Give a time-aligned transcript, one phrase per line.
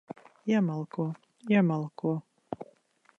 [0.51, 1.03] Iemalko.
[1.53, 2.11] Iemalko.